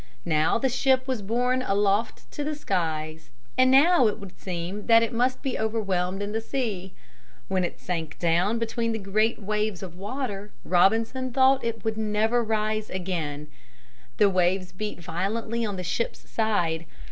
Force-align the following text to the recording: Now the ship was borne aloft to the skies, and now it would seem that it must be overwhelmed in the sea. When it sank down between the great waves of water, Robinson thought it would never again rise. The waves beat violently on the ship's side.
Now 0.25 0.57
the 0.57 0.67
ship 0.67 1.07
was 1.07 1.21
borne 1.21 1.61
aloft 1.61 2.31
to 2.31 2.43
the 2.43 2.55
skies, 2.55 3.29
and 3.55 3.69
now 3.69 4.07
it 4.07 4.17
would 4.17 4.35
seem 4.35 4.87
that 4.87 5.03
it 5.03 5.13
must 5.13 5.43
be 5.43 5.59
overwhelmed 5.59 6.23
in 6.23 6.31
the 6.31 6.41
sea. 6.41 6.95
When 7.47 7.63
it 7.63 7.79
sank 7.79 8.17
down 8.17 8.57
between 8.57 8.93
the 8.93 8.97
great 8.97 9.39
waves 9.39 9.83
of 9.83 9.95
water, 9.95 10.53
Robinson 10.65 11.31
thought 11.31 11.63
it 11.63 11.85
would 11.85 11.97
never 11.99 12.39
again 12.39 12.47
rise. 13.41 13.47
The 14.17 14.29
waves 14.31 14.71
beat 14.71 14.99
violently 14.99 15.63
on 15.63 15.75
the 15.75 15.83
ship's 15.83 16.27
side. 16.27 16.87